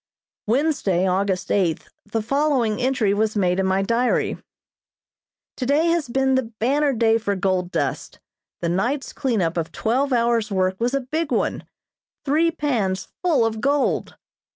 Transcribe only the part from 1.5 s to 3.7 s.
eighth, the following entry was made in